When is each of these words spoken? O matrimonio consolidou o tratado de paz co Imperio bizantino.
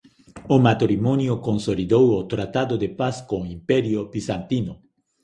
O 0.55 0.57
matrimonio 0.67 1.33
consolidou 1.47 2.05
o 2.19 2.21
tratado 2.33 2.75
de 2.83 2.89
paz 2.99 3.15
co 3.27 3.37
Imperio 3.57 4.01
bizantino. 4.13 4.73